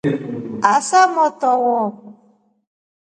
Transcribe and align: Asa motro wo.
Asa 0.73 1.01
motro 1.15 1.51
wo. 1.63 1.75